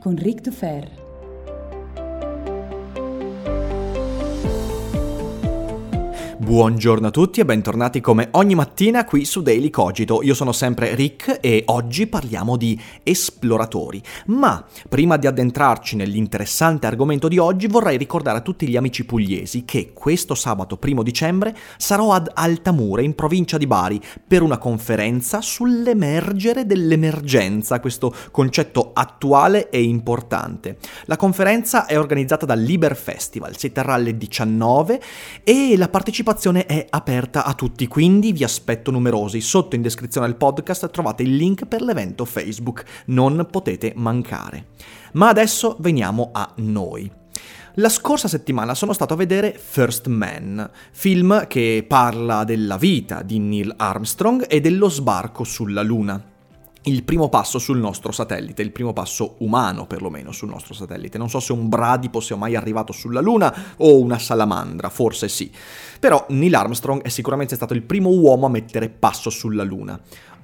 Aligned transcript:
con 0.00 0.16
Ric 0.16 0.42
Dufer. 0.42 1.07
Buongiorno 6.48 7.08
a 7.08 7.10
tutti 7.10 7.40
e 7.40 7.44
bentornati 7.44 8.00
come 8.00 8.28
ogni 8.30 8.54
mattina 8.54 9.04
qui 9.04 9.26
su 9.26 9.42
Daily 9.42 9.68
Cogito. 9.68 10.22
Io 10.22 10.32
sono 10.32 10.52
sempre 10.52 10.94
Rick 10.94 11.40
e 11.42 11.62
oggi 11.66 12.06
parliamo 12.06 12.56
di 12.56 12.80
esploratori. 13.02 14.02
Ma 14.28 14.64
prima 14.88 15.18
di 15.18 15.26
addentrarci 15.26 15.94
nell'interessante 15.94 16.86
argomento 16.86 17.28
di 17.28 17.36
oggi 17.36 17.66
vorrei 17.66 17.98
ricordare 17.98 18.38
a 18.38 18.40
tutti 18.40 18.66
gli 18.66 18.78
amici 18.78 19.04
pugliesi 19.04 19.66
che 19.66 19.92
questo 19.92 20.34
sabato 20.34 20.78
primo 20.78 21.02
dicembre 21.02 21.54
sarò 21.76 22.12
ad 22.12 22.30
Altamura 22.32 23.02
in 23.02 23.14
provincia 23.14 23.58
di 23.58 23.66
Bari 23.66 24.00
per 24.26 24.40
una 24.40 24.56
conferenza 24.56 25.42
sull'emergere 25.42 26.64
dell'emergenza, 26.64 27.78
questo 27.78 28.10
concetto 28.30 28.92
attuale 28.94 29.68
e 29.68 29.82
importante. 29.82 30.78
La 31.04 31.18
conferenza 31.18 31.84
è 31.84 31.98
organizzata 31.98 32.46
dal 32.46 32.58
Liber 32.58 32.96
Festival, 32.96 33.54
si 33.58 33.70
terrà 33.70 33.92
alle 33.92 34.16
19 34.16 34.98
e 35.44 35.74
la 35.76 35.90
partecipazione 35.90 36.36
è 36.46 36.86
aperta 36.88 37.44
a 37.44 37.52
tutti, 37.54 37.86
quindi 37.88 38.32
vi 38.32 38.44
aspetto 38.44 38.90
numerosi. 38.90 39.40
Sotto 39.40 39.74
in 39.74 39.82
descrizione 39.82 40.26
al 40.26 40.36
podcast 40.36 40.88
trovate 40.90 41.24
il 41.24 41.34
link 41.34 41.66
per 41.66 41.82
l'evento 41.82 42.24
Facebook, 42.24 42.84
non 43.06 43.46
potete 43.50 43.92
mancare. 43.96 44.68
Ma 45.12 45.28
adesso 45.28 45.76
veniamo 45.80 46.30
a 46.32 46.52
noi. 46.56 47.10
La 47.74 47.88
scorsa 47.88 48.28
settimana 48.28 48.74
sono 48.74 48.92
stato 48.92 49.14
a 49.14 49.16
vedere 49.16 49.58
First 49.58 50.06
Man, 50.06 50.70
film 50.92 51.46
che 51.46 51.84
parla 51.86 52.44
della 52.44 52.76
vita 52.76 53.22
di 53.22 53.38
Neil 53.38 53.74
Armstrong 53.76 54.46
e 54.48 54.60
dello 54.60 54.88
sbarco 54.88 55.44
sulla 55.44 55.82
Luna 55.82 56.36
il 56.82 57.02
primo 57.02 57.28
passo 57.28 57.58
sul 57.58 57.78
nostro 57.78 58.12
satellite, 58.12 58.62
il 58.62 58.72
primo 58.72 58.92
passo 58.92 59.36
umano 59.38 59.86
perlomeno 59.86 60.32
sul 60.32 60.48
nostro 60.48 60.74
satellite. 60.74 61.18
Non 61.18 61.28
so 61.28 61.40
se 61.40 61.52
un 61.52 61.68
bradipo 61.68 62.20
sia 62.20 62.36
mai 62.36 62.54
arrivato 62.54 62.92
sulla 62.92 63.20
Luna 63.20 63.74
o 63.78 64.00
una 64.00 64.18
salamandra, 64.18 64.88
forse 64.88 65.28
sì. 65.28 65.50
Però 65.98 66.24
Neil 66.30 66.54
Armstrong 66.54 67.02
è 67.02 67.08
sicuramente 67.08 67.56
stato 67.56 67.74
il 67.74 67.82
primo 67.82 68.10
uomo 68.10 68.46
a 68.46 68.50
mettere 68.50 68.88
passo 68.88 69.30
sulla 69.30 69.64
Luna. 69.64 70.00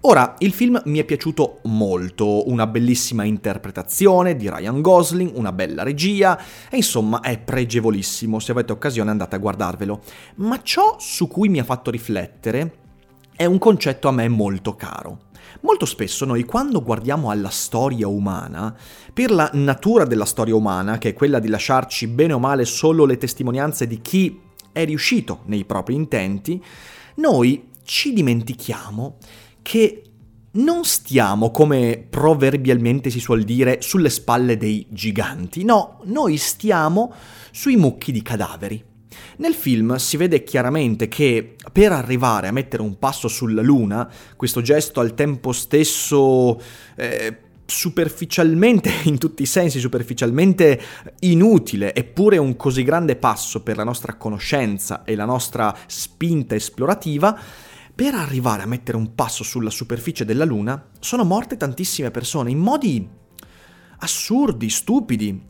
Ora, 0.06 0.34
il 0.40 0.52
film 0.52 0.82
mi 0.84 0.98
è 0.98 1.04
piaciuto 1.04 1.60
molto, 1.62 2.50
una 2.50 2.66
bellissima 2.66 3.24
interpretazione 3.24 4.36
di 4.36 4.50
Ryan 4.50 4.82
Gosling, 4.82 5.30
una 5.34 5.50
bella 5.50 5.82
regia, 5.82 6.38
e 6.68 6.76
insomma 6.76 7.20
è 7.20 7.38
pregevolissimo, 7.38 8.38
se 8.38 8.52
avete 8.52 8.72
occasione 8.72 9.08
andate 9.08 9.36
a 9.36 9.38
guardarvelo. 9.38 10.02
Ma 10.36 10.60
ciò 10.62 10.96
su 10.98 11.26
cui 11.26 11.48
mi 11.48 11.58
ha 11.58 11.64
fatto 11.64 11.90
riflettere 11.90 12.82
è 13.34 13.46
un 13.46 13.56
concetto 13.56 14.08
a 14.08 14.12
me 14.12 14.28
molto 14.28 14.76
caro. 14.76 15.20
Molto 15.60 15.86
spesso 15.86 16.24
noi 16.24 16.44
quando 16.44 16.82
guardiamo 16.82 17.30
alla 17.30 17.48
storia 17.48 18.06
umana, 18.08 18.74
per 19.12 19.30
la 19.30 19.50
natura 19.54 20.04
della 20.04 20.24
storia 20.24 20.54
umana, 20.54 20.98
che 20.98 21.10
è 21.10 21.14
quella 21.14 21.38
di 21.38 21.48
lasciarci 21.48 22.06
bene 22.08 22.32
o 22.32 22.38
male 22.38 22.64
solo 22.64 23.04
le 23.04 23.16
testimonianze 23.16 23.86
di 23.86 24.00
chi 24.00 24.40
è 24.72 24.84
riuscito 24.84 25.40
nei 25.46 25.64
propri 25.64 25.94
intenti, 25.94 26.62
noi 27.16 27.70
ci 27.84 28.12
dimentichiamo 28.12 29.16
che 29.62 30.02
non 30.52 30.84
stiamo, 30.84 31.50
come 31.50 32.06
proverbialmente 32.08 33.10
si 33.10 33.18
suol 33.20 33.42
dire, 33.42 33.80
sulle 33.80 34.10
spalle 34.10 34.56
dei 34.56 34.86
giganti, 34.90 35.64
no, 35.64 36.00
noi 36.04 36.36
stiamo 36.36 37.12
sui 37.50 37.76
mucchi 37.76 38.12
di 38.12 38.22
cadaveri. 38.22 38.84
Nel 39.36 39.54
film 39.54 39.96
si 39.96 40.16
vede 40.16 40.44
chiaramente 40.44 41.08
che 41.08 41.56
per 41.72 41.92
arrivare 41.92 42.48
a 42.48 42.52
mettere 42.52 42.82
un 42.82 42.98
passo 42.98 43.28
sulla 43.28 43.62
Luna, 43.62 44.10
questo 44.36 44.60
gesto 44.60 45.00
al 45.00 45.14
tempo 45.14 45.52
stesso 45.52 46.60
eh, 46.96 47.38
superficialmente, 47.64 48.90
in 49.04 49.18
tutti 49.18 49.42
i 49.42 49.46
sensi, 49.46 49.80
superficialmente 49.80 50.80
inutile, 51.20 51.94
eppure 51.94 52.38
un 52.38 52.56
così 52.56 52.82
grande 52.82 53.16
passo 53.16 53.62
per 53.62 53.76
la 53.76 53.84
nostra 53.84 54.14
conoscenza 54.14 55.04
e 55.04 55.14
la 55.14 55.24
nostra 55.24 55.76
spinta 55.86 56.54
esplorativa, 56.54 57.38
per 57.94 58.14
arrivare 58.14 58.62
a 58.62 58.66
mettere 58.66 58.96
un 58.96 59.14
passo 59.14 59.44
sulla 59.44 59.70
superficie 59.70 60.24
della 60.24 60.44
Luna, 60.44 60.88
sono 60.98 61.24
morte 61.24 61.56
tantissime 61.56 62.10
persone 62.10 62.50
in 62.50 62.58
modi 62.58 63.08
assurdi, 64.04 64.68
stupidi, 64.68 65.40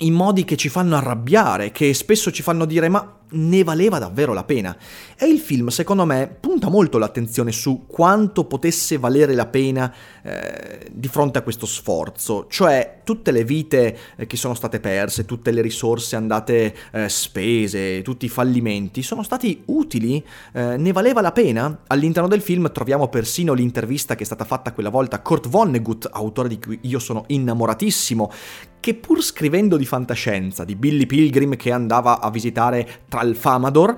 in 0.00 0.14
modi 0.14 0.44
che 0.44 0.56
ci 0.56 0.68
fanno 0.68 0.96
arrabbiare, 0.96 1.72
che 1.72 1.92
spesso 1.94 2.30
ci 2.30 2.42
fanno 2.42 2.64
dire 2.64 2.88
ma 2.88 3.18
ne 3.32 3.62
valeva 3.62 3.98
davvero 3.98 4.32
la 4.32 4.44
pena. 4.44 4.76
E 5.16 5.26
il 5.26 5.38
film, 5.38 5.68
secondo 5.68 6.04
me, 6.04 6.34
punta 6.40 6.68
molto 6.68 6.98
l'attenzione 6.98 7.52
su 7.52 7.84
quanto 7.86 8.44
potesse 8.44 8.98
valere 8.98 9.34
la 9.34 9.46
pena 9.46 9.92
eh, 10.22 10.88
di 10.90 11.08
fronte 11.08 11.38
a 11.38 11.42
questo 11.42 11.66
sforzo, 11.66 12.46
cioè 12.48 13.00
tutte 13.04 13.30
le 13.30 13.44
vite 13.44 13.98
eh, 14.16 14.26
che 14.26 14.36
sono 14.36 14.54
state 14.54 14.80
perse, 14.80 15.24
tutte 15.24 15.50
le 15.50 15.60
risorse 15.60 16.16
andate 16.16 16.74
eh, 16.92 17.08
spese, 17.08 18.02
tutti 18.02 18.24
i 18.24 18.28
fallimenti, 18.28 19.02
sono 19.02 19.22
stati 19.22 19.62
utili? 19.66 20.24
Eh, 20.52 20.76
ne 20.76 20.92
valeva 20.92 21.20
la 21.20 21.32
pena? 21.32 21.82
All'interno 21.88 22.28
del 22.28 22.40
film 22.40 22.70
troviamo 22.72 23.08
persino 23.08 23.52
l'intervista 23.52 24.14
che 24.14 24.22
è 24.22 24.26
stata 24.26 24.44
fatta 24.44 24.72
quella 24.72 24.90
volta 24.90 25.16
a 25.16 25.20
Kurt 25.20 25.48
Vonnegut, 25.48 26.08
autore 26.10 26.48
di 26.48 26.58
cui 26.58 26.78
io 26.82 26.98
sono 26.98 27.24
innamoratissimo, 27.26 28.30
che 28.80 28.94
pur 28.94 29.22
scrivendo 29.22 29.76
di 29.76 29.84
fantascienza, 29.84 30.64
di 30.64 30.74
Billy 30.74 31.06
Pilgrim 31.06 31.56
che 31.56 31.70
andava 31.70 32.20
a 32.20 32.30
visitare 32.30 33.04
Tralfamador, 33.08 33.96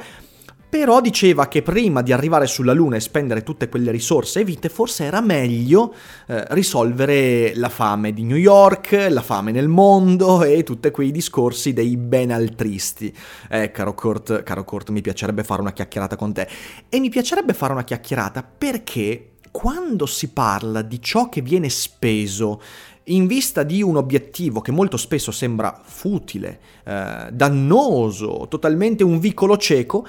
però 0.72 1.02
diceva 1.02 1.48
che 1.48 1.60
prima 1.60 2.00
di 2.00 2.12
arrivare 2.12 2.46
sulla 2.46 2.72
Luna 2.72 2.96
e 2.96 3.00
spendere 3.00 3.42
tutte 3.42 3.68
quelle 3.68 3.90
risorse 3.90 4.40
e 4.40 4.44
vite, 4.44 4.70
forse 4.70 5.04
era 5.04 5.20
meglio 5.20 5.92
eh, 6.26 6.46
risolvere 6.54 7.54
la 7.56 7.68
fame 7.68 8.14
di 8.14 8.22
New 8.22 8.38
York, 8.38 9.08
la 9.10 9.20
fame 9.20 9.52
nel 9.52 9.68
mondo 9.68 10.42
e 10.42 10.62
tutti 10.62 10.90
quei 10.90 11.10
discorsi 11.10 11.74
dei 11.74 11.98
benaltristi. 11.98 13.14
Eh, 13.50 13.70
caro 13.70 13.92
Kurt, 13.92 14.42
caro 14.44 14.64
Kurt, 14.64 14.88
mi 14.88 15.02
piacerebbe 15.02 15.44
fare 15.44 15.60
una 15.60 15.74
chiacchierata 15.74 16.16
con 16.16 16.32
te. 16.32 16.48
E 16.88 17.00
mi 17.00 17.10
piacerebbe 17.10 17.52
fare 17.52 17.74
una 17.74 17.84
chiacchierata 17.84 18.42
perché 18.42 19.32
quando 19.50 20.06
si 20.06 20.30
parla 20.30 20.80
di 20.80 21.02
ciò 21.02 21.28
che 21.28 21.42
viene 21.42 21.68
speso 21.68 22.62
in 23.04 23.26
vista 23.26 23.62
di 23.62 23.82
un 23.82 23.96
obiettivo 23.96 24.60
che 24.60 24.70
molto 24.70 24.96
spesso 24.96 25.30
sembra 25.30 25.80
futile, 25.82 26.60
eh, 26.84 27.28
dannoso, 27.32 28.46
totalmente 28.48 29.02
un 29.02 29.18
vicolo 29.18 29.56
cieco, 29.56 30.06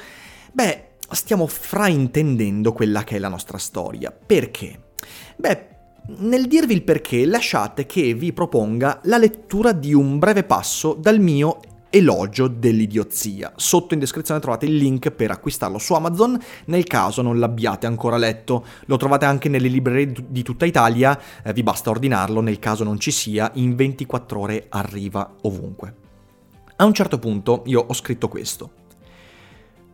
beh, 0.51 0.88
stiamo 1.10 1.48
fraintendendo 1.48 2.74
quella 2.74 3.04
che 3.04 3.16
è 3.16 3.19
la 3.19 3.30
nostra 3.30 3.57
storia. 3.57 4.12
Perché? 4.12 4.80
Beh, 5.36 5.68
nel 6.18 6.48
dirvi 6.48 6.74
il 6.74 6.84
perché, 6.84 7.25
lasciate 7.25 7.86
che 7.86 8.13
vi 8.13 8.34
proponga 8.34 9.00
la 9.04 9.18
lettura 9.18 9.72
di 9.72 9.94
un 9.94 10.19
breve 10.19 10.44
passo 10.44 10.94
dal 10.94 11.19
mio 11.19 11.60
Elogio 11.95 12.48
dell'idiozia. 12.48 13.54
Sotto 13.56 13.94
in 13.94 14.00
descrizione 14.00 14.40
trovate 14.40 14.66
il 14.66 14.75
link 14.75 15.12
per 15.12 15.30
acquistarlo 15.30 15.78
su 15.78 15.94
Amazon 15.94 16.42
nel 16.66 16.86
caso 16.86 17.22
non 17.22 17.38
l'abbiate 17.38 17.86
ancora 17.86 18.18
letto. 18.18 18.66
Lo 18.86 18.98
trovate 18.98 19.25
anche 19.25 19.48
nelle 19.48 19.68
librerie 19.68 20.12
di 20.28 20.42
tutta 20.42 20.66
Italia, 20.66 21.19
eh, 21.44 21.54
vi 21.54 21.62
basta 21.62 21.92
ordinarlo 21.92 22.42
nel 22.42 22.57
caso 22.57 22.84
non 22.84 23.00
ci 23.00 23.12
sia, 23.12 23.51
in 23.56 23.75
24 23.75 24.40
ore 24.40 24.66
arriva 24.69 25.36
ovunque. 25.42 25.95
A 26.78 26.86
un 26.86 26.94
certo 26.95 27.19
punto 27.19 27.62
io 27.68 27.86
ho 27.88 27.94
scritto 27.94 28.28
questo. 28.28 28.81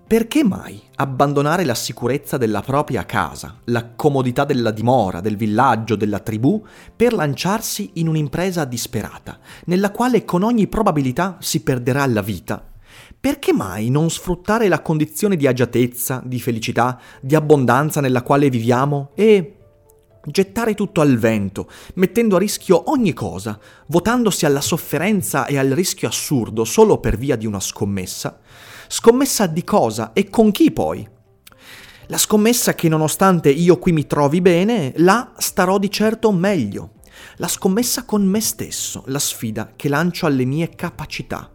Perché 0.09 0.43
mai 0.43 0.81
abbandonare 0.95 1.63
la 1.63 1.75
sicurezza 1.75 2.37
della 2.37 2.61
propria 2.61 3.05
casa, 3.05 3.59
la 3.65 3.91
comodità 3.95 4.43
della 4.43 4.71
dimora, 4.71 5.21
del 5.21 5.37
villaggio, 5.37 5.95
della 5.95 6.17
tribù, 6.17 6.65
per 6.95 7.13
lanciarsi 7.13 7.91
in 7.93 8.07
un'impresa 8.07 8.65
disperata, 8.65 9.37
nella 9.65 9.91
quale 9.91 10.25
con 10.25 10.41
ogni 10.41 10.65
probabilità 10.65 11.37
si 11.41 11.61
perderà 11.61 12.07
la 12.07 12.23
vita? 12.23 12.67
Perché 13.19 13.53
mai 13.53 13.91
non 13.91 14.09
sfruttare 14.09 14.67
la 14.67 14.81
condizione 14.81 15.35
di 15.35 15.45
agiatezza, 15.45 16.23
di 16.25 16.39
felicità, 16.39 16.99
di 17.21 17.35
abbondanza 17.35 18.01
nella 18.01 18.23
quale 18.23 18.49
viviamo 18.49 19.11
e 19.13 19.57
gettare 20.25 20.73
tutto 20.73 21.01
al 21.01 21.17
vento, 21.17 21.69
mettendo 21.93 22.35
a 22.35 22.39
rischio 22.39 22.89
ogni 22.89 23.13
cosa, 23.13 23.59
votandosi 23.85 24.47
alla 24.47 24.61
sofferenza 24.61 25.45
e 25.45 25.59
al 25.59 25.69
rischio 25.69 26.07
assurdo 26.07 26.65
solo 26.65 26.97
per 26.97 27.15
via 27.15 27.35
di 27.35 27.45
una 27.45 27.59
scommessa? 27.59 28.39
Scommessa 28.91 29.45
di 29.45 29.63
cosa 29.63 30.13
e 30.13 30.31
con 30.31 30.49
chi 30.49 30.71
poi? 30.71 31.07
La 32.07 32.17
scommessa 32.17 32.73
che 32.73 32.89
nonostante 32.89 33.51
io 33.51 33.77
qui 33.77 33.91
mi 33.91 34.07
trovi 34.07 34.41
bene, 34.41 34.93
là 34.95 35.31
starò 35.37 35.77
di 35.77 35.91
certo 35.91 36.31
meglio. 36.31 36.93
La 37.35 37.47
scommessa 37.47 38.03
con 38.03 38.25
me 38.25 38.41
stesso, 38.41 39.03
la 39.05 39.19
sfida 39.19 39.73
che 39.75 39.89
lancio 39.89 40.25
alle 40.25 40.43
mie 40.43 40.71
capacità. 40.71 41.51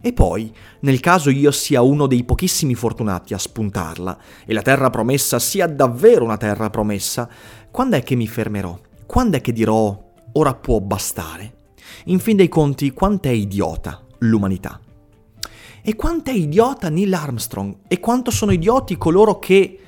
E 0.00 0.12
poi, 0.14 0.50
nel 0.80 1.00
caso 1.00 1.28
io 1.28 1.50
sia 1.50 1.82
uno 1.82 2.06
dei 2.06 2.24
pochissimi 2.24 2.74
fortunati 2.74 3.34
a 3.34 3.38
spuntarla, 3.38 4.18
e 4.46 4.54
la 4.54 4.62
terra 4.62 4.88
promessa 4.88 5.38
sia 5.38 5.66
davvero 5.66 6.24
una 6.24 6.38
terra 6.38 6.70
promessa, 6.70 7.28
quando 7.70 7.96
è 7.96 8.02
che 8.02 8.14
mi 8.14 8.26
fermerò? 8.26 8.80
Quando 9.04 9.36
è 9.36 9.42
che 9.42 9.52
dirò 9.52 10.02
ora 10.32 10.54
può 10.54 10.80
bastare? 10.80 11.56
In 12.06 12.18
fin 12.20 12.36
dei 12.36 12.48
conti, 12.48 12.92
quant'è 12.92 13.28
idiota 13.28 14.02
l'umanità? 14.20 14.80
E 15.82 15.96
quanto 15.96 16.30
è 16.30 16.34
idiota 16.34 16.88
Neil 16.88 17.12
Armstrong? 17.14 17.76
E 17.88 18.00
quanto 18.00 18.30
sono 18.30 18.52
idioti 18.52 18.96
coloro 18.96 19.38
che 19.38 19.78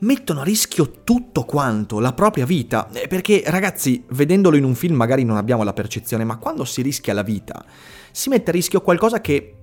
mettono 0.00 0.40
a 0.40 0.44
rischio 0.44 1.02
tutto 1.04 1.44
quanto, 1.44 1.98
la 1.98 2.12
propria 2.12 2.44
vita? 2.44 2.88
Eh, 2.92 3.08
perché 3.08 3.42
ragazzi, 3.46 4.04
vedendolo 4.10 4.56
in 4.56 4.64
un 4.64 4.74
film 4.74 4.96
magari 4.96 5.24
non 5.24 5.36
abbiamo 5.36 5.62
la 5.62 5.72
percezione, 5.72 6.24
ma 6.24 6.36
quando 6.36 6.64
si 6.64 6.82
rischia 6.82 7.14
la 7.14 7.22
vita, 7.22 7.64
si 8.10 8.28
mette 8.28 8.50
a 8.50 8.52
rischio 8.52 8.80
qualcosa 8.80 9.20
che 9.20 9.54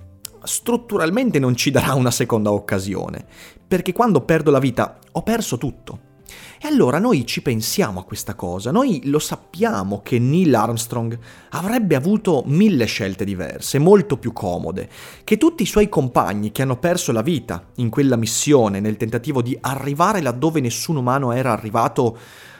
strutturalmente 0.43 1.39
non 1.39 1.55
ci 1.55 1.71
darà 1.71 1.93
una 1.93 2.11
seconda 2.11 2.51
occasione. 2.51 3.25
Perché 3.67 3.93
quando 3.93 4.21
perdo 4.21 4.51
la 4.51 4.59
vita 4.59 4.97
ho 5.11 5.23
perso 5.23 5.57
tutto. 5.57 6.06
E 6.61 6.67
allora 6.67 6.99
noi 6.99 7.25
ci 7.25 7.41
pensiamo 7.41 7.99
a 7.99 8.03
questa 8.03 8.35
cosa, 8.35 8.71
noi 8.71 9.01
lo 9.05 9.19
sappiamo 9.19 10.01
che 10.03 10.19
Neil 10.19 10.53
Armstrong 10.53 11.17
avrebbe 11.49 11.95
avuto 11.95 12.43
mille 12.45 12.85
scelte 12.85 13.25
diverse, 13.25 13.79
molto 13.79 14.17
più 14.17 14.33
comode, 14.33 14.89
che 15.23 15.37
tutti 15.37 15.63
i 15.63 15.67
suoi 15.67 15.89
compagni 15.89 16.51
che 16.51 16.61
hanno 16.61 16.77
perso 16.77 17.11
la 17.11 17.21
vita 17.21 17.67
in 17.75 17.89
quella 17.89 18.15
missione 18.15 18.79
nel 18.79 18.97
tentativo 18.97 19.41
di 19.41 19.57
arrivare 19.61 20.21
laddove 20.21 20.59
nessun 20.59 20.97
umano 20.97 21.31
era 21.31 21.51
arrivato, 21.51 22.17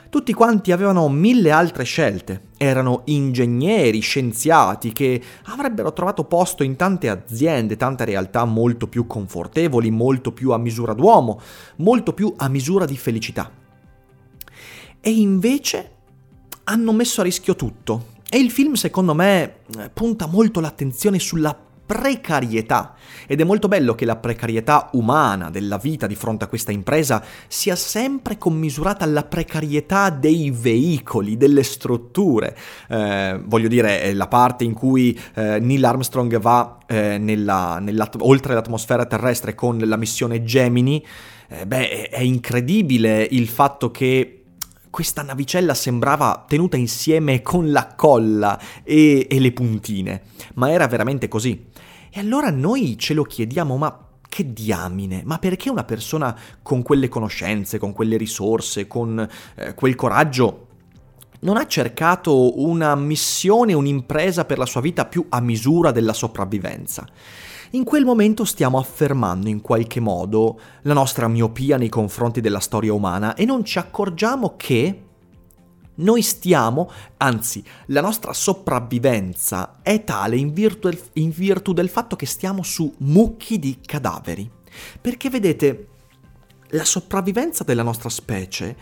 tutti 0.10 0.34
quanti 0.34 0.72
avevano 0.72 1.08
mille 1.10 1.52
altre 1.52 1.84
scelte. 1.84 2.42
Erano 2.58 3.02
ingegneri, 3.06 4.00
scienziati 4.00 4.92
che 4.92 5.22
avrebbero 5.46 5.94
trovato 5.94 6.24
posto 6.24 6.64
in 6.64 6.76
tante 6.76 7.10
aziende, 7.10 7.78
tante 7.78 8.06
realtà 8.06 8.46
molto 8.46 8.88
più 8.88 9.06
confortevoli, 9.06 9.92
molto 9.92 10.32
più 10.32 10.52
a 10.52 10.58
misura 10.58 10.94
d'uomo, 10.94 11.40
molto 11.78 12.14
più 12.14 12.34
a 12.36 12.48
misura 12.48 12.86
di 12.86 12.98
felicità 12.98 13.52
e 15.08 15.12
invece 15.12 15.92
hanno 16.66 16.92
messo 16.92 17.22
a 17.22 17.24
rischio 17.24 17.56
tutto. 17.56 18.16
E 18.30 18.38
il 18.40 18.52
film, 18.52 18.74
secondo 18.74 19.14
me, 19.14 19.60
punta 19.94 20.26
molto 20.26 20.60
l'attenzione 20.60 21.18
sulla 21.18 21.58
precarietà. 21.88 22.94
Ed 23.26 23.40
è 23.40 23.44
molto 23.46 23.68
bello 23.70 23.96
che 23.96 24.06
la 24.06 24.18
precarietà 24.18 24.90
umana 24.94 25.50
della 25.50 25.78
vita 25.78 26.06
di 26.06 26.16
fronte 26.16 26.44
a 26.44 26.48
questa 26.48 26.72
impresa 26.72 27.24
sia 27.48 27.76
sempre 27.76 28.38
commisurata 28.38 29.06
alla 29.06 29.24
precarietà 29.24 30.10
dei 30.10 30.52
veicoli, 30.52 31.38
delle 31.38 31.64
strutture. 31.64 32.56
Eh, 32.90 33.42
voglio 33.44 33.70
dire, 33.70 34.14
la 34.14 34.28
parte 34.28 34.66
in 34.66 34.74
cui 34.74 35.18
eh, 35.34 35.60
Neil 35.60 35.84
Armstrong 35.84 36.38
va 36.40 36.78
eh, 36.86 37.18
nella, 37.18 37.82
oltre 38.20 38.54
l'atmosfera 38.54 39.06
terrestre 39.06 39.56
con 39.56 39.80
la 39.80 39.96
missione 39.96 40.44
Gemini, 40.44 41.04
eh, 41.48 41.66
beh, 41.66 42.10
è 42.10 42.20
incredibile 42.20 43.26
il 43.32 43.48
fatto 43.48 43.90
che 43.90 44.44
questa 44.90 45.22
navicella 45.22 45.74
sembrava 45.74 46.46
tenuta 46.48 46.78
insieme 46.78 47.42
con 47.42 47.72
la 47.72 47.94
colla 47.96 48.60
e, 48.84 49.28
e 49.30 49.40
le 49.40 49.52
puntine, 49.52 50.22
ma 50.56 50.72
era 50.72 50.88
veramente 50.88 51.28
così. 51.28 51.66
E 52.10 52.20
allora 52.20 52.50
noi 52.50 52.98
ce 52.98 53.14
lo 53.14 53.24
chiediamo, 53.24 53.78
ma 53.78 54.06
che 54.28 54.54
diamine, 54.54 55.24
ma 55.26 55.40
perché 55.40 55.70
una 55.70 55.84
persona 55.84 56.38
con 56.62 56.84
quelle 56.84 57.08
conoscenze, 57.08 57.80
con 57.80 57.94
quelle 57.94 58.18
risorse, 58.18 58.88
con 58.88 59.28
eh, 59.56 59.74
quel 59.74 59.96
coraggio 59.96 60.66
non 61.40 61.58
ha 61.58 61.68
cercato 61.68 62.60
una 62.62 62.96
missione, 62.96 63.74
un'impresa 63.74 64.46
per 64.46 64.58
la 64.58 64.66
sua 64.66 64.82
vita 64.82 65.06
più 65.06 65.26
a 65.30 65.40
misura 65.40 65.92
della 65.92 66.14
sopravvivenza? 66.14 67.08
In 67.72 67.84
quel 67.84 68.06
momento 68.06 68.46
stiamo 68.46 68.78
affermando 68.78 69.50
in 69.50 69.62
qualche 69.62 70.00
modo 70.00 70.60
la 70.84 70.94
nostra 70.94 71.28
miopia 71.28 71.78
nei 71.78 71.90
confronti 71.90 72.42
della 72.42 72.60
storia 72.60 72.94
umana 72.94 73.36
e 73.36 73.46
non 73.46 73.64
ci 73.64 73.78
accorgiamo 73.78 74.56
che 74.56 75.04
noi 76.00 76.22
stiamo, 76.22 76.92
anzi, 77.18 77.64
la 77.88 78.02
nostra 78.02 78.32
sopravvivenza 78.32 79.80
è 79.82 80.04
tale 80.04 80.38
in 80.38 80.54
virtù, 80.54 80.90
in 81.14 81.32
virtù 81.32 81.74
del 81.74 81.90
fatto 81.90 82.16
che 82.16 82.28
stiamo 82.28 82.62
su 82.62 82.94
mucchi 83.00 83.58
di 83.58 83.80
cadaveri. 83.84 84.50
Perché 85.02 85.30
vedete, 85.30 85.88
la 86.72 86.86
sopravvivenza 86.86 87.64
della 87.64 87.82
nostra 87.82 88.10
specie 88.10 88.76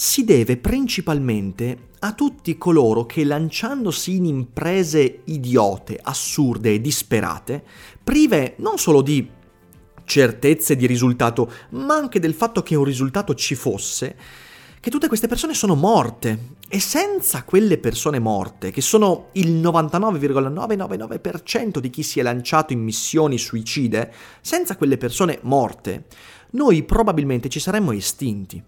si 0.00 0.22
deve 0.22 0.58
principalmente 0.58 1.88
a 1.98 2.12
tutti 2.12 2.56
coloro 2.56 3.04
che 3.04 3.24
lanciandosi 3.24 4.14
in 4.14 4.26
imprese 4.26 5.22
idiote, 5.24 5.98
assurde 6.00 6.74
e 6.74 6.80
disperate, 6.80 7.64
prive 8.04 8.54
non 8.58 8.78
solo 8.78 9.02
di 9.02 9.28
certezze 10.04 10.76
di 10.76 10.86
risultato, 10.86 11.50
ma 11.70 11.96
anche 11.96 12.20
del 12.20 12.34
fatto 12.34 12.62
che 12.62 12.76
un 12.76 12.84
risultato 12.84 13.34
ci 13.34 13.56
fosse, 13.56 14.14
che 14.78 14.88
tutte 14.88 15.08
queste 15.08 15.26
persone 15.26 15.52
sono 15.52 15.74
morte. 15.74 16.54
E 16.68 16.78
senza 16.78 17.42
quelle 17.42 17.78
persone 17.78 18.20
morte, 18.20 18.70
che 18.70 18.80
sono 18.80 19.30
il 19.32 19.54
99,999% 19.54 21.78
di 21.78 21.90
chi 21.90 22.04
si 22.04 22.20
è 22.20 22.22
lanciato 22.22 22.72
in 22.72 22.84
missioni 22.84 23.36
suicide, 23.36 24.12
senza 24.42 24.76
quelle 24.76 24.96
persone 24.96 25.40
morte, 25.42 26.04
noi 26.50 26.84
probabilmente 26.84 27.48
ci 27.48 27.58
saremmo 27.58 27.90
estinti. 27.90 28.62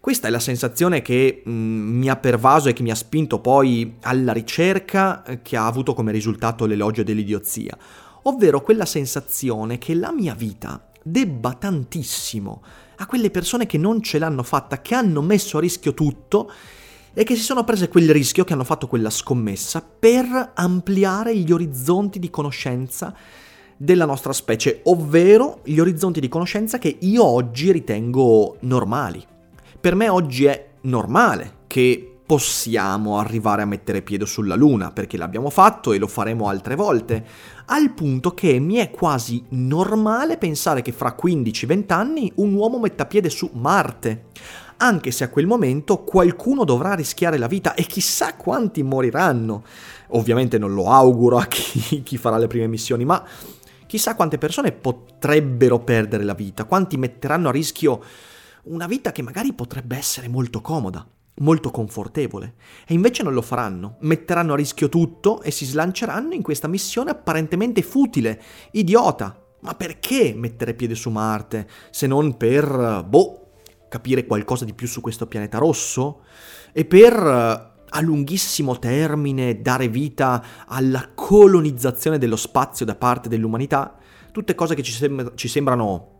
Questa 0.00 0.28
è 0.28 0.30
la 0.30 0.38
sensazione 0.38 1.02
che 1.02 1.42
mh, 1.44 1.50
mm, 1.50 1.98
mi 1.98 2.08
ha 2.08 2.16
pervaso 2.16 2.68
e 2.68 2.72
che 2.72 2.82
mi 2.82 2.90
ha 2.90 2.94
spinto 2.94 3.40
poi 3.40 3.96
alla 4.02 4.32
ricerca 4.32 5.22
eh, 5.24 5.42
che 5.42 5.56
ha 5.56 5.66
avuto 5.66 5.94
come 5.94 6.12
risultato 6.12 6.66
l'elogio 6.66 7.02
dell'idiozia, 7.02 7.76
ovvero 8.22 8.62
quella 8.62 8.86
sensazione 8.86 9.78
che 9.78 9.94
la 9.94 10.12
mia 10.12 10.34
vita 10.34 10.82
debba 11.02 11.54
tantissimo 11.54 12.62
a 12.96 13.06
quelle 13.06 13.30
persone 13.30 13.66
che 13.66 13.78
non 13.78 14.02
ce 14.02 14.18
l'hanno 14.18 14.42
fatta, 14.42 14.82
che 14.82 14.94
hanno 14.94 15.22
messo 15.22 15.58
a 15.58 15.60
rischio 15.60 15.94
tutto 15.94 16.50
e 17.14 17.24
che 17.24 17.36
si 17.36 17.42
sono 17.42 17.64
prese 17.64 17.88
quel 17.88 18.10
rischio, 18.10 18.44
che 18.44 18.52
hanno 18.52 18.64
fatto 18.64 18.86
quella 18.86 19.10
scommessa 19.10 19.82
per 19.82 20.52
ampliare 20.54 21.36
gli 21.36 21.50
orizzonti 21.50 22.18
di 22.18 22.30
conoscenza 22.30 23.14
della 23.76 24.04
nostra 24.04 24.32
specie, 24.32 24.80
ovvero 24.84 25.60
gli 25.64 25.78
orizzonti 25.78 26.20
di 26.20 26.28
conoscenza 26.28 26.78
che 26.78 26.96
io 27.00 27.24
oggi 27.24 27.72
ritengo 27.72 28.56
normali. 28.60 29.24
Per 29.80 29.94
me 29.94 30.08
oggi 30.08 30.44
è 30.46 30.70
normale 30.82 31.58
che 31.68 32.18
possiamo 32.26 33.18
arrivare 33.18 33.62
a 33.62 33.64
mettere 33.64 34.02
piede 34.02 34.26
sulla 34.26 34.56
Luna, 34.56 34.90
perché 34.90 35.16
l'abbiamo 35.16 35.50
fatto 35.50 35.92
e 35.92 35.98
lo 35.98 36.08
faremo 36.08 36.48
altre 36.48 36.74
volte, 36.74 37.24
al 37.66 37.92
punto 37.92 38.34
che 38.34 38.58
mi 38.58 38.74
è 38.74 38.90
quasi 38.90 39.44
normale 39.50 40.36
pensare 40.36 40.82
che 40.82 40.90
fra 40.90 41.14
15-20 41.16 41.92
anni 41.92 42.32
un 42.36 42.54
uomo 42.54 42.80
metta 42.80 43.06
piede 43.06 43.30
su 43.30 43.50
Marte, 43.52 44.24
anche 44.78 45.12
se 45.12 45.22
a 45.22 45.28
quel 45.28 45.46
momento 45.46 46.02
qualcuno 46.02 46.64
dovrà 46.64 46.94
rischiare 46.94 47.38
la 47.38 47.46
vita 47.46 47.74
e 47.74 47.84
chissà 47.84 48.34
quanti 48.34 48.82
moriranno. 48.82 49.62
Ovviamente 50.08 50.58
non 50.58 50.74
lo 50.74 50.90
auguro 50.90 51.38
a 51.38 51.46
chi, 51.46 52.02
chi 52.02 52.16
farà 52.16 52.36
le 52.36 52.48
prime 52.48 52.66
missioni, 52.66 53.04
ma 53.04 53.24
chissà 53.86 54.16
quante 54.16 54.38
persone 54.38 54.72
potrebbero 54.72 55.78
perdere 55.78 56.24
la 56.24 56.34
vita, 56.34 56.64
quanti 56.64 56.96
metteranno 56.96 57.48
a 57.48 57.52
rischio 57.52 58.02
una 58.68 58.86
vita 58.86 59.12
che 59.12 59.22
magari 59.22 59.52
potrebbe 59.52 59.96
essere 59.96 60.28
molto 60.28 60.60
comoda. 60.60 61.06
molto 61.40 61.70
confortevole. 61.70 62.54
E 62.86 62.94
invece 62.94 63.22
non 63.22 63.32
lo 63.32 63.42
faranno, 63.42 63.96
metteranno 64.00 64.54
a 64.54 64.56
rischio 64.56 64.88
tutto 64.88 65.40
e 65.42 65.50
si 65.50 65.64
slanceranno 65.64 66.34
in 66.34 66.42
questa 66.42 66.68
missione 66.68 67.10
apparentemente 67.10 67.82
futile, 67.82 68.42
idiota. 68.72 69.40
Ma 69.60 69.74
perché 69.74 70.34
mettere 70.36 70.74
piede 70.74 70.94
su 70.94 71.10
Marte 71.10 71.68
se 71.90 72.06
non 72.06 72.36
per, 72.36 73.04
boh, 73.06 73.50
capire 73.88 74.26
qualcosa 74.26 74.64
di 74.64 74.74
più 74.74 74.86
su 74.86 75.00
questo 75.00 75.26
pianeta 75.26 75.58
rosso? 75.58 76.22
E 76.72 76.84
per 76.84 77.76
a 77.90 78.00
lunghissimo 78.00 78.78
termine 78.78 79.62
dare 79.62 79.88
vita 79.88 80.44
alla 80.66 81.10
colonizzazione 81.14 82.18
dello 82.18 82.36
spazio 82.36 82.84
da 82.84 82.94
parte 82.94 83.28
dell'umanità? 83.28 83.96
Tutte 84.30 84.54
cose 84.54 84.74
che 84.74 84.82
ci, 84.82 84.92
sem- 84.92 85.34
ci 85.34 85.48
sembrano 85.48 86.16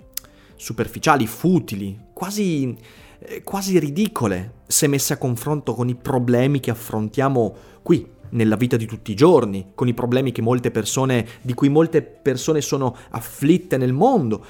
superficiali, 0.59 1.27
futili, 1.27 1.99
quasi 2.13 2.77
eh, 3.21 3.43
quasi 3.43 3.79
ridicole 3.79 4.53
se 4.67 4.87
messe 4.87 5.13
a 5.13 5.19
confronto 5.19 5.75
con 5.75 5.89
i 5.89 5.97
problemi 5.97 6.61
che 6.61 6.71
affrontiamo 6.71 7.55
qui 7.83 8.07
nella 8.31 8.57
vita 8.57 8.77
di 8.77 8.87
tutti 8.87 9.11
i 9.11 9.17
giorni, 9.17 9.73
con 9.75 9.89
i 9.89 9.95
problemi 9.95 10.33
persone, 10.71 11.27
di 11.43 11.55
cui 11.55 11.69
molte 11.69 12.03
persone 12.03 12.61
sono 12.61 12.95
afflitte 13.11 13.77
nel 13.77 13.93
mondo. 13.93 14.45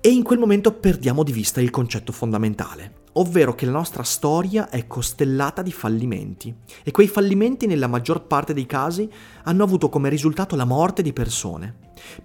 E 0.00 0.10
in 0.10 0.22
quel 0.22 0.38
momento 0.38 0.72
perdiamo 0.72 1.22
di 1.22 1.32
vista 1.32 1.62
il 1.62 1.70
concetto 1.70 2.12
fondamentale, 2.12 3.04
ovvero 3.12 3.54
che 3.54 3.64
la 3.64 3.72
nostra 3.72 4.02
storia 4.02 4.68
è 4.68 4.86
costellata 4.86 5.62
di 5.62 5.72
fallimenti 5.72 6.54
e 6.82 6.90
quei 6.90 7.06
fallimenti 7.06 7.66
nella 7.66 7.86
maggior 7.86 8.26
parte 8.26 8.52
dei 8.52 8.66
casi 8.66 9.08
hanno 9.44 9.64
avuto 9.64 9.88
come 9.88 10.10
risultato 10.10 10.56
la 10.56 10.66
morte 10.66 11.00
di 11.00 11.14
persone. 11.14 11.74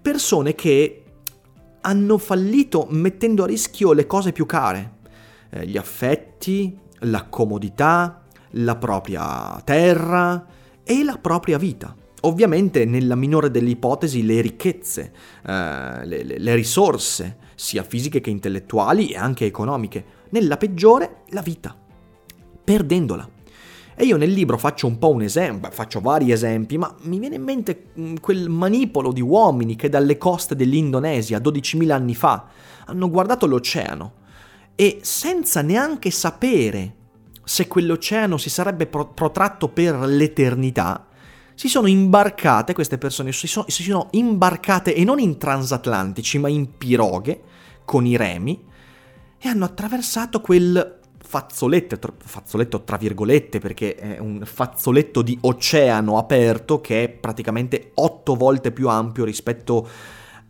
Persone 0.02 0.56
che 0.56 1.04
hanno 1.82 2.18
fallito 2.18 2.88
mettendo 2.90 3.44
a 3.44 3.48
rischio 3.48 3.94
le 3.94 4.06
cose 4.08 4.32
più 4.32 4.46
care, 4.46 4.94
eh, 5.50 5.66
gli 5.66 5.78
affetti, 5.78 6.78
la 7.00 7.26
comodità, 7.26 8.24
la 8.52 8.76
propria 8.76 9.62
terra 9.64 10.46
e 10.84 11.04
la 11.04 11.18
propria 11.18 11.58
vita. 11.58 11.96
Ovviamente 12.22 12.84
nella 12.86 13.16
minore 13.16 13.50
delle 13.50 13.70
ipotesi 13.70 14.26
le 14.26 14.42
ricchezze, 14.42 15.14
eh, 15.46 16.06
le, 16.06 16.24
le, 16.24 16.38
le 16.38 16.56
risorse, 16.56 17.38
sia 17.56 17.84
fisiche 17.84 18.22
che 18.22 18.30
intellettuali 18.30 19.10
e 19.10 19.18
anche 19.18 19.46
economiche. 19.46 20.06
Nella 20.30 20.58
peggiore 20.58 21.24
la 21.30 21.42
vita, 21.42 21.76
perdendola. 22.64 23.38
E 24.02 24.06
io 24.06 24.16
nel 24.16 24.32
libro 24.32 24.58
faccio 24.58 24.88
un 24.88 24.98
po' 24.98 25.10
un 25.10 25.24
esempio, 25.24 25.70
faccio 25.72 26.00
vari 26.00 26.32
esempi, 26.32 26.78
ma 26.78 26.96
mi 27.02 27.20
viene 27.20 27.36
in 27.36 27.44
mente 27.44 27.88
mm, 28.00 28.16
quel 28.22 28.48
manipolo 28.48 29.12
di 29.12 29.20
uomini 29.20 29.76
che 29.76 29.90
dalle 29.90 30.18
coste 30.18 30.56
dell'Indonesia 30.56 31.38
12.000 31.40 31.92
anni 31.92 32.16
fa 32.16 32.46
hanno 32.86 33.10
guardato 33.10 33.46
l'oceano 33.46 34.14
e 34.74 35.00
senza 35.02 35.62
neanche 35.62 36.12
sapere 36.12 36.96
se 37.44 37.68
quell'oceano 37.68 38.38
si 38.38 38.50
sarebbe 38.50 38.88
pro- 38.88 39.10
protratto 39.10 39.68
per 39.68 40.00
l'eternità, 40.00 41.08
si 41.54 41.68
sono 41.68 41.88
imbarcate, 41.88 42.74
queste 42.74 42.98
persone 42.98 43.34
si 43.34 43.48
sono, 43.48 43.66
si 43.68 43.84
sono 43.84 44.08
imbarcate 44.12 44.96
e 44.96 45.04
non 45.04 45.20
in 45.20 45.38
transatlantici, 45.38 46.38
ma 46.38 46.48
in 46.48 46.78
piroghe 46.78 47.42
con 47.84 48.06
i 48.06 48.16
remi 48.16 48.64
e 49.38 49.48
hanno 49.50 49.66
attraversato 49.66 50.40
quel 50.40 50.99
fazzoletto, 51.30 51.96
fazzoletto 52.26 52.82
tra 52.82 52.98
virgolette 52.98 53.60
perché 53.60 53.94
è 53.94 54.18
un 54.18 54.42
fazzoletto 54.46 55.22
di 55.22 55.38
oceano 55.42 56.18
aperto 56.18 56.82
che 56.82 57.04
è 57.04 57.10
praticamente 57.10 57.92
otto 57.94 58.34
volte 58.34 58.72
più 58.72 58.90
ampio 58.90 59.26
rispetto 59.26 59.88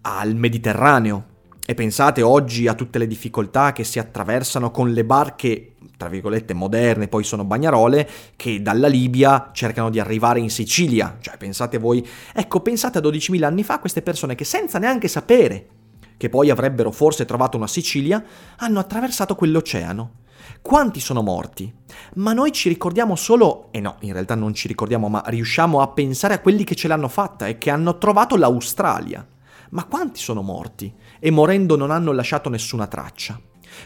al 0.04 0.36
Mediterraneo. 0.36 1.26
E 1.66 1.74
pensate 1.74 2.22
oggi 2.22 2.68
a 2.68 2.76
tutte 2.76 2.98
le 2.98 3.08
difficoltà 3.08 3.74
che 3.74 3.84
si 3.84 4.00
attraversano 4.00 4.72
con 4.72 4.94
le 4.94 5.04
barche, 5.04 5.74
tra 5.98 6.08
virgolette, 6.08 6.54
moderne, 6.54 7.10
poi 7.10 7.26
sono 7.26 7.44
bagnarole, 7.44 8.10
che 8.38 8.62
dalla 8.62 8.88
Libia 8.88 9.50
cercano 9.52 9.90
di 9.90 10.00
arrivare 10.00 10.40
in 10.40 10.50
Sicilia. 10.50 11.18
Cioè, 11.20 11.36
pensate 11.36 11.78
voi... 11.78 12.08
Ecco, 12.34 12.62
pensate 12.62 13.00
a 13.00 13.02
12.000 13.02 13.44
anni 13.44 13.66
fa 13.66 13.80
queste 13.80 14.02
persone 14.02 14.34
che 14.34 14.46
senza 14.46 14.80
neanche 14.80 15.10
sapere 15.10 15.68
che 16.16 16.30
poi 16.30 16.50
avrebbero 16.50 16.92
forse 16.92 17.26
trovato 17.26 17.58
una 17.58 17.68
Sicilia, 17.68 18.24
hanno 18.58 18.80
attraversato 18.80 19.36
quell'oceano. 19.36 20.12
Quanti 20.62 21.00
sono 21.00 21.22
morti? 21.22 21.74
Ma 22.16 22.34
noi 22.34 22.52
ci 22.52 22.70
ricordiamo 22.70 23.16
solo, 23.16 23.70
e 23.72 23.80
no, 23.80 23.98
in 24.02 24.14
realtà 24.14 24.36
non 24.36 24.54
ci 24.54 24.68
ricordiamo, 24.68 25.10
ma 25.10 25.24
riusciamo 25.26 25.82
a 25.82 25.88
pensare 25.88 26.36
a 26.36 26.40
quelli 26.40 26.64
che 26.64 26.76
ce 26.76 26.88
l'hanno 26.88 27.08
fatta 27.08 27.48
e 27.48 27.58
che 27.58 27.70
hanno 27.70 27.98
trovato 27.98 28.36
l'Australia. 28.36 29.26
Ma 29.72 29.86
quanti 29.86 30.20
sono 30.20 30.42
morti? 30.42 30.94
E 31.20 31.32
morendo 31.32 31.76
non 31.76 31.92
hanno 31.92 32.12
lasciato 32.12 32.50
nessuna 32.50 32.88
traccia. 32.88 33.40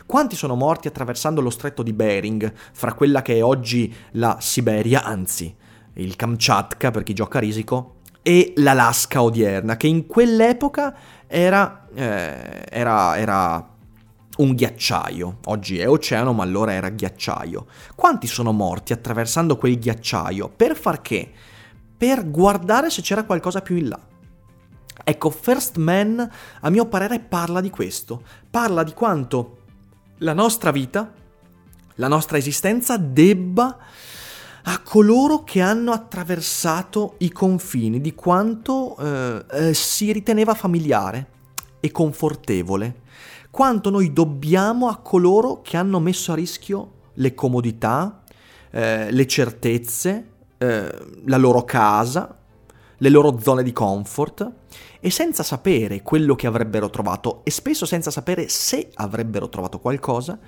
Quanti 0.05 0.35
sono 0.35 0.55
morti 0.55 0.87
attraversando 0.87 1.41
lo 1.41 1.49
stretto 1.49 1.83
di 1.83 1.93
Bering, 1.93 2.53
fra 2.71 2.93
quella 2.93 3.21
che 3.21 3.37
è 3.37 3.43
oggi 3.43 3.93
la 4.11 4.37
Siberia, 4.39 5.03
anzi, 5.03 5.53
il 5.95 6.15
Kamchatka 6.15 6.91
per 6.91 7.03
chi 7.03 7.13
gioca 7.13 7.37
a 7.37 7.41
risico, 7.41 7.95
e 8.21 8.53
l'Alaska 8.55 9.21
odierna, 9.21 9.75
che 9.75 9.87
in 9.87 10.07
quell'epoca 10.07 10.95
era, 11.27 11.87
eh, 11.93 12.65
era, 12.69 13.17
era 13.17 13.72
un 14.37 14.55
ghiacciaio. 14.55 15.37
Oggi 15.45 15.79
è 15.79 15.87
oceano, 15.87 16.33
ma 16.33 16.43
allora 16.43 16.73
era 16.73 16.89
ghiacciaio. 16.89 17.65
Quanti 17.95 18.27
sono 18.27 18.51
morti 18.51 18.93
attraversando 18.93 19.57
quel 19.57 19.77
ghiacciaio? 19.77 20.49
Per 20.49 20.75
far 20.75 21.01
che? 21.01 21.31
Per 21.97 22.29
guardare 22.29 22.89
se 22.89 23.01
c'era 23.01 23.23
qualcosa 23.23 23.61
più 23.61 23.75
in 23.75 23.89
là. 23.89 23.99
Ecco, 25.03 25.29
First 25.29 25.77
Man, 25.77 26.29
a 26.61 26.69
mio 26.69 26.85
parere, 26.85 27.19
parla 27.19 27.61
di 27.61 27.69
questo. 27.69 28.23
Parla 28.49 28.83
di 28.83 28.93
quanto 28.93 29.57
la 30.19 30.33
nostra 30.33 30.71
vita, 30.71 31.11
la 31.95 32.07
nostra 32.07 32.37
esistenza 32.37 32.97
debba 32.97 33.77
a 34.65 34.79
coloro 34.81 35.43
che 35.43 35.61
hanno 35.61 35.91
attraversato 35.91 37.15
i 37.19 37.31
confini, 37.31 37.99
di 37.99 38.15
quanto 38.15 38.95
eh, 38.97 39.45
eh, 39.51 39.73
si 39.73 40.11
riteneva 40.11 40.53
familiare 40.53 41.31
e 41.85 41.91
confortevole 41.91 43.01
quanto 43.51 43.89
noi 43.89 44.13
dobbiamo 44.13 44.87
a 44.87 44.95
coloro 44.95 45.61
che 45.61 45.75
hanno 45.75 45.99
messo 45.99 46.31
a 46.31 46.35
rischio 46.35 46.91
le 47.15 47.35
comodità, 47.35 48.23
eh, 48.71 49.11
le 49.11 49.27
certezze, 49.27 50.29
eh, 50.57 51.05
la 51.25 51.37
loro 51.37 51.63
casa, 51.65 52.35
le 52.97 53.09
loro 53.09 53.37
zone 53.39 53.61
di 53.61 53.73
comfort 53.73 54.51
e 54.99 55.11
senza 55.11 55.43
sapere 55.43 56.01
quello 56.01 56.33
che 56.33 56.47
avrebbero 56.47 56.89
trovato 56.89 57.41
e 57.43 57.51
spesso 57.51 57.85
senza 57.85 58.09
sapere 58.09 58.47
se 58.47 58.89
avrebbero 58.95 59.49
trovato 59.49 59.77
qualcosa, 59.77 60.39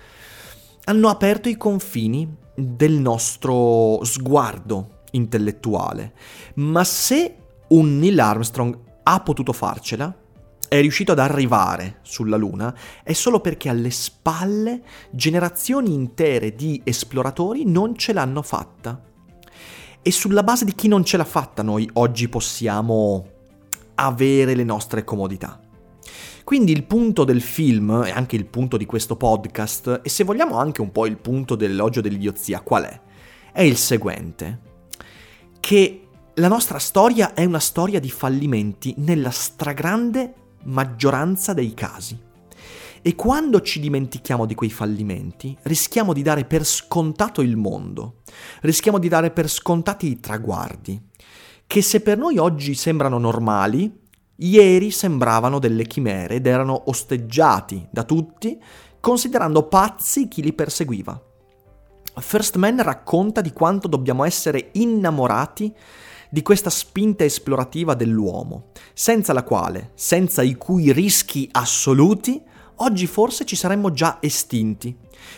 hanno 0.86 1.10
aperto 1.10 1.48
i 1.48 1.58
confini 1.58 2.34
del 2.56 2.94
nostro 2.94 4.00
sguardo 4.04 5.02
intellettuale. 5.12 6.14
Ma 6.56 6.84
se 6.84 7.36
un 7.68 8.00
Neil 8.00 8.20
Armstrong 8.20 8.80
ha 9.04 9.20
potuto 9.20 9.54
farcela, 9.54 10.24
è 10.68 10.82
riuscito 10.82 11.12
ad 11.12 11.20
arrivare 11.20 12.00
sulla 12.02 12.38
Luna 12.38 12.76
è 13.04 13.14
solo 13.14 13.40
perché 13.40 13.70
alle 13.70 13.92
spalle 13.92 14.82
generazioni 15.12 15.94
intere 15.94 16.56
di 16.56 16.82
esploratori 16.84 17.66
non 17.66 17.96
ce 17.96 18.14
l'hanno 18.14 18.42
fatta. 18.42 19.02
E 20.02 20.12
sulla 20.12 20.44
base 20.44 20.66
di 20.66 20.76
chi 20.76 20.88
non 20.88 21.04
ce 21.04 21.18
l'ha 21.18 21.26
fatta 21.26 21.64
noi 21.64 21.90
oggi 21.94 22.30
possiamo 22.30 23.28
avere 23.96 24.56
le 24.56 24.64
nostre 24.64 25.04
comodità. 25.04 25.60
Quindi 26.44 26.72
il 26.72 26.84
punto 26.84 27.24
del 27.24 27.42
film, 27.42 28.04
e 28.06 28.12
anche 28.12 28.36
il 28.36 28.46
punto 28.46 28.78
di 28.78 28.86
questo 28.86 29.16
podcast, 29.16 30.02
e 30.04 30.10
se 30.10 30.24
vogliamo 30.24 30.60
anche 30.60 30.82
un 30.82 30.92
po' 30.92 31.08
il 31.08 31.18
punto 31.18 31.56
dell'elogio 31.56 32.02
dell'idiozia, 32.02 32.62
qual 32.62 32.84
è? 32.84 33.02
È 33.52 33.62
il 33.62 33.78
seguente. 33.78 34.60
Che 35.60 36.08
la 36.36 36.48
nostra 36.48 36.78
storia 36.78 37.34
è 37.34 37.46
una 37.46 37.60
storia 37.60 38.00
di 38.00 38.12
fallimenti 38.12 38.94
nella 38.98 39.32
stragrande 39.32 40.34
maggioranza 40.66 41.54
dei 41.54 41.74
casi. 41.74 42.18
E 43.02 43.16
quando 43.16 43.62
ci 43.62 43.80
dimentichiamo 43.80 44.46
di 44.46 44.56
quei 44.56 44.72
fallimenti, 44.72 45.56
rischiamo 45.64 46.12
di 46.12 46.24
dare 46.24 46.46
per 46.46 46.66
scontato 46.66 47.42
il 47.42 47.56
mondo, 47.56 48.22
rischiamo 48.62 48.98
di 48.98 49.08
dare 49.08 49.30
per 49.30 49.48
scontati 49.48 50.08
i 50.08 50.20
traguardi, 50.20 51.00
che 51.68 51.82
se 51.84 52.02
per 52.02 52.18
noi 52.18 52.40
oggi 52.40 52.74
sembrano 52.74 53.20
normali, 53.20 54.04
ieri 54.38 54.90
sembravano 54.90 55.60
delle 55.60 55.86
chimere 55.86 56.36
ed 56.36 56.48
erano 56.48 56.90
osteggiati 56.90 57.88
da 57.92 58.04
tutti, 58.04 58.60
considerando 59.00 59.68
pazzi 59.68 60.28
chi 60.28 60.42
li 60.42 60.54
perseguiva. 60.54 61.22
First 62.18 62.56
Man 62.56 62.82
racconta 62.82 63.42
di 63.42 63.52
quanto 63.52 63.88
dobbiamo 63.88 64.24
essere 64.24 64.70
innamorati 64.74 65.74
di 66.30 66.42
questa 66.42 66.70
spinta 66.70 67.24
esplorativa 67.24 67.94
dell'uomo, 67.94 68.72
senza 68.94 69.34
la 69.34 69.44
quale, 69.44 69.92
senza 69.96 70.42
i 70.42 70.56
cui 70.56 70.92
rischi 70.92 71.48
assoluti, 71.52 72.42
oggi 72.78 73.08
forse 73.08 73.46
ci 73.46 73.56
saremmo 73.56 73.92
già 73.92 74.18
estinti, 74.20 74.96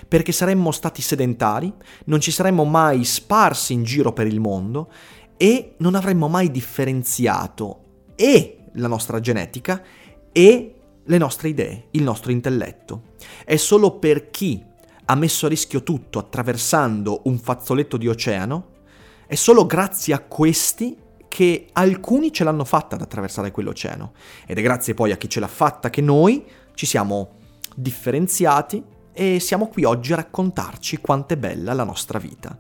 perché 0.07 0.31
saremmo 0.31 0.71
stati 0.71 1.01
sedentari, 1.01 1.73
non 2.05 2.19
ci 2.19 2.31
saremmo 2.31 2.63
mai 2.63 3.03
sparsi 3.03 3.73
in 3.73 3.83
giro 3.83 4.13
per 4.13 4.27
il 4.27 4.39
mondo 4.39 4.91
e 5.37 5.75
non 5.77 5.95
avremmo 5.95 6.27
mai 6.27 6.49
differenziato 6.49 7.83
e 8.15 8.65
la 8.73 8.87
nostra 8.87 9.19
genetica 9.19 9.83
e 10.31 10.73
le 11.03 11.17
nostre 11.17 11.49
idee, 11.49 11.87
il 11.91 12.03
nostro 12.03 12.31
intelletto. 12.31 13.13
È 13.45 13.55
solo 13.55 13.97
per 13.97 14.29
chi 14.29 14.63
ha 15.05 15.15
messo 15.15 15.45
a 15.45 15.49
rischio 15.49 15.83
tutto 15.83 16.19
attraversando 16.19 17.21
un 17.25 17.37
fazzoletto 17.37 17.97
di 17.97 18.07
oceano, 18.07 18.75
è 19.27 19.35
solo 19.35 19.65
grazie 19.65 20.13
a 20.13 20.19
questi 20.19 20.97
che 21.27 21.67
alcuni 21.73 22.31
ce 22.31 22.45
l'hanno 22.45 22.63
fatta 22.63 22.95
ad 22.95 23.01
attraversare 23.01 23.51
quell'oceano. 23.51 24.13
Ed 24.45 24.57
è 24.57 24.61
grazie 24.61 24.93
poi 24.93 25.11
a 25.11 25.17
chi 25.17 25.29
ce 25.29 25.41
l'ha 25.41 25.47
fatta 25.47 25.89
che 25.89 26.01
noi 26.01 26.45
ci 26.73 26.85
siamo 26.85 27.35
differenziati 27.75 28.81
e 29.11 29.39
siamo 29.39 29.67
qui 29.67 29.83
oggi 29.83 30.13
a 30.13 30.17
raccontarci 30.17 30.97
quanto 30.97 31.33
è 31.33 31.37
bella 31.37 31.73
la 31.73 31.83
nostra 31.83 32.19
vita. 32.19 32.57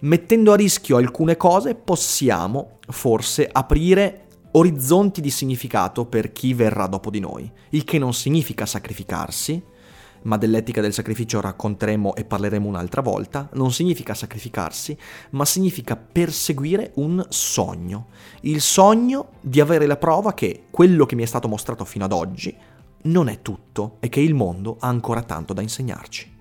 Mettendo 0.00 0.52
a 0.52 0.56
rischio 0.56 0.98
alcune 0.98 1.36
cose 1.36 1.74
possiamo 1.74 2.78
forse 2.88 3.48
aprire 3.50 4.26
orizzonti 4.52 5.20
di 5.20 5.30
significato 5.30 6.04
per 6.04 6.32
chi 6.32 6.54
verrà 6.54 6.86
dopo 6.86 7.10
di 7.10 7.20
noi, 7.20 7.50
il 7.70 7.84
che 7.84 7.98
non 7.98 8.12
significa 8.12 8.66
sacrificarsi, 8.66 9.62
ma 10.28 10.36
dell'etica 10.36 10.82
del 10.82 10.92
sacrificio 10.92 11.40
racconteremo 11.40 12.14
e 12.14 12.24
parleremo 12.24 12.68
un'altra 12.68 13.00
volta, 13.00 13.48
non 13.54 13.72
significa 13.72 14.12
sacrificarsi, 14.12 14.96
ma 15.30 15.46
significa 15.46 15.96
perseguire 15.96 16.92
un 16.96 17.24
sogno, 17.30 18.08
il 18.42 18.60
sogno 18.60 19.30
di 19.40 19.58
avere 19.58 19.86
la 19.86 19.96
prova 19.96 20.34
che 20.34 20.64
quello 20.70 21.06
che 21.06 21.16
mi 21.16 21.22
è 21.22 21.26
stato 21.26 21.48
mostrato 21.48 21.84
fino 21.86 22.04
ad 22.04 22.12
oggi 22.12 22.54
non 23.00 23.28
è 23.28 23.40
tutto 23.40 23.96
e 24.00 24.10
che 24.10 24.20
il 24.20 24.34
mondo 24.34 24.76
ha 24.80 24.88
ancora 24.88 25.22
tanto 25.22 25.54
da 25.54 25.62
insegnarci. 25.62 26.37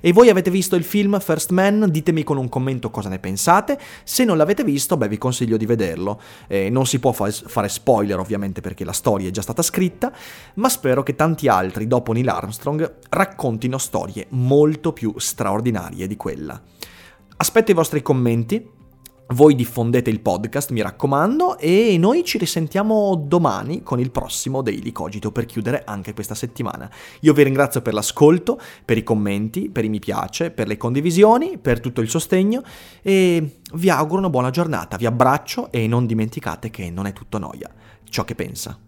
E 0.00 0.12
voi 0.12 0.28
avete 0.28 0.50
visto 0.50 0.76
il 0.76 0.84
film 0.84 1.18
First 1.18 1.50
Man? 1.50 1.86
Ditemi 1.90 2.22
con 2.22 2.36
un 2.36 2.48
commento 2.48 2.90
cosa 2.90 3.08
ne 3.08 3.18
pensate. 3.18 3.78
Se 4.04 4.24
non 4.24 4.36
l'avete 4.36 4.64
visto, 4.64 4.96
beh, 4.96 5.08
vi 5.08 5.18
consiglio 5.18 5.56
di 5.56 5.66
vederlo. 5.66 6.20
Eh, 6.46 6.70
non 6.70 6.86
si 6.86 6.98
può 6.98 7.12
fa- 7.12 7.30
fare 7.30 7.68
spoiler, 7.68 8.18
ovviamente, 8.18 8.60
perché 8.60 8.84
la 8.84 8.92
storia 8.92 9.28
è 9.28 9.32
già 9.32 9.42
stata 9.42 9.62
scritta, 9.62 10.12
ma 10.54 10.68
spero 10.68 11.02
che 11.02 11.16
tanti 11.16 11.48
altri, 11.48 11.86
dopo 11.86 12.12
Neil 12.12 12.28
Armstrong, 12.28 12.96
raccontino 13.08 13.78
storie 13.78 14.26
molto 14.30 14.92
più 14.92 15.14
straordinarie 15.16 16.06
di 16.06 16.16
quella. 16.16 16.60
Aspetto 17.36 17.70
i 17.70 17.74
vostri 17.74 18.02
commenti. 18.02 18.76
Voi 19.30 19.54
diffondete 19.54 20.08
il 20.08 20.20
podcast, 20.20 20.70
mi 20.70 20.80
raccomando, 20.80 21.58
e 21.58 21.96
noi 21.98 22.24
ci 22.24 22.38
risentiamo 22.38 23.14
domani 23.14 23.82
con 23.82 24.00
il 24.00 24.10
prossimo 24.10 24.62
Daily 24.62 24.90
Cogito 24.90 25.30
per 25.32 25.44
chiudere 25.44 25.82
anche 25.84 26.14
questa 26.14 26.34
settimana. 26.34 26.90
Io 27.20 27.34
vi 27.34 27.42
ringrazio 27.42 27.82
per 27.82 27.92
l'ascolto, 27.92 28.58
per 28.82 28.96
i 28.96 29.02
commenti, 29.02 29.68
per 29.68 29.84
i 29.84 29.90
mi 29.90 29.98
piace, 29.98 30.50
per 30.50 30.66
le 30.66 30.78
condivisioni, 30.78 31.58
per 31.58 31.78
tutto 31.78 32.00
il 32.00 32.08
sostegno 32.08 32.62
e 33.02 33.60
vi 33.74 33.90
auguro 33.90 34.20
una 34.20 34.30
buona 34.30 34.48
giornata. 34.48 34.96
Vi 34.96 35.04
abbraccio 35.04 35.70
e 35.70 35.86
non 35.86 36.06
dimenticate 36.06 36.70
che 36.70 36.90
non 36.90 37.04
è 37.04 37.12
tutto 37.12 37.36
noia 37.36 37.70
ciò 38.08 38.24
che 38.24 38.34
pensa. 38.34 38.87